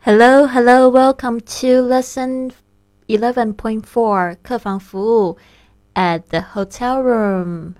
[0.00, 2.52] Hello, hello, welcome to lesson
[3.06, 5.38] 11.4 客房服务
[5.94, 7.74] at the hotel room.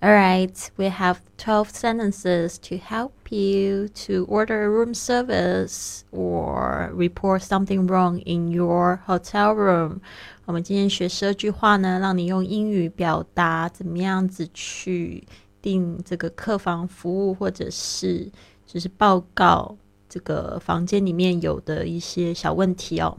[0.00, 7.42] Alright, we have 12 sentences to help you to order a room service or report
[7.42, 10.00] something wrong in your hotel room.
[10.44, 15.24] 我们今天学十二句话呢，让你用英语表达怎么样子去
[15.60, 18.28] 订这个客房服务，或者是
[18.66, 19.76] 就是报告。
[20.08, 23.18] 这个房间里面有的一些小问题哦。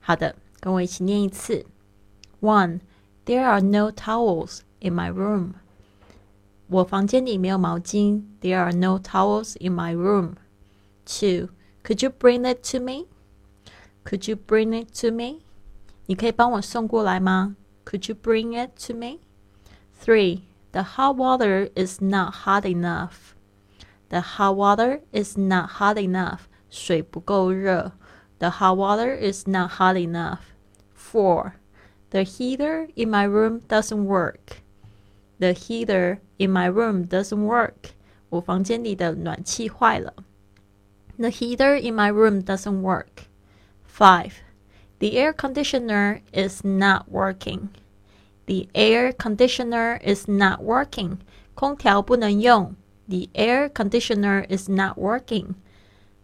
[0.00, 1.64] 好的，跟我一起念一次。
[2.40, 2.80] One,
[3.24, 5.54] there are no towels in my room.
[6.68, 8.24] 我房间里没有毛巾。
[8.40, 10.34] There are no towels in my room.
[11.04, 11.50] Two,
[11.84, 13.06] could you bring it to me?
[14.04, 15.40] Could you bring it to me?
[16.06, 17.56] 你可以帮我送过来吗？
[17.84, 19.18] Could you bring it to me?
[20.00, 23.34] Three, the hot water is not hot enough.
[24.10, 26.48] The hot water is not hot enough.
[26.70, 27.92] 水不够热。
[28.38, 30.40] The hot water is not hot enough.
[30.94, 31.52] Four.
[32.10, 34.62] The heater in my room doesn't work.
[35.38, 37.92] The heater in my room doesn't work.
[38.28, 40.14] 我房间里的暖气坏了。
[41.18, 43.26] The heater in my room doesn't work.
[43.86, 44.32] Five.
[44.98, 47.68] The air conditioner is not working.
[48.46, 51.18] The air conditioner is not working.
[51.54, 52.74] 空调不能用。
[53.08, 55.54] the air conditioner is not working.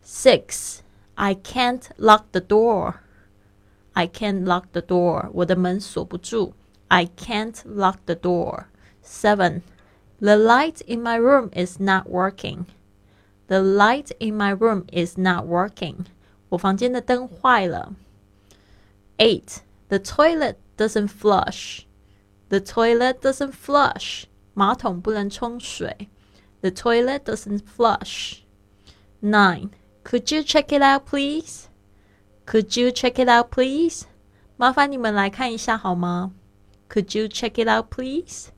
[0.03, 0.83] 6.
[1.17, 3.03] I can't lock the door.
[3.95, 5.31] I can't lock the door.
[5.33, 6.55] 我的门锁不住.
[6.89, 8.65] I can't lock the door.
[9.03, 9.63] 7.
[10.21, 12.67] The light in my room is not working.
[13.49, 16.07] The light in my room is not working.
[16.49, 17.95] 我房间的灯坏了.
[19.19, 19.59] 8.
[19.89, 21.83] The toilet doesn't flush.
[22.49, 24.25] The toilet doesn't flush.
[24.55, 26.09] 马桶不能冲水.
[26.61, 28.45] The toilet doesn't flush.
[29.21, 29.71] 9.
[30.05, 31.69] Could you check it out, please?
[32.47, 34.05] Could you check it out, please?
[34.57, 36.33] 麻烦你们来看一下好吗?
[36.89, 38.49] Could you check it out, please?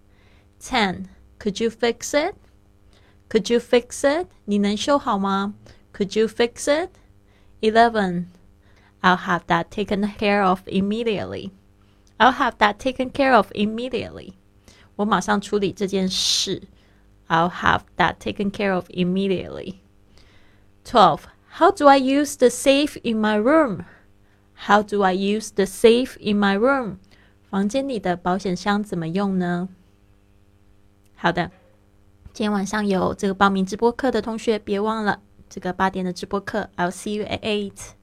[0.60, 1.06] 10.
[1.38, 2.34] Could you fix it?
[3.28, 4.28] Could you fix it?
[4.44, 5.54] 你能修好吗?
[5.92, 6.90] Could you fix it?
[7.60, 8.26] 11.
[9.02, 11.50] I'll have that taken care of immediately.
[12.18, 14.32] I'll have that taken care of immediately.
[14.96, 16.62] 我马上处理这件事。
[17.28, 19.80] I'll have that taken care of immediately.
[20.84, 21.26] 12.
[21.58, 23.84] How do I use the safe in my room?
[24.66, 26.98] How do I use the safe in my room?
[27.48, 29.68] 房间里的保险箱怎么用呢？
[31.16, 31.50] 好的，
[32.32, 36.68] 今天晚上有这个报名直播课的同学，别忘了这个八点的直播课。
[36.76, 37.94] I'll see you at eight.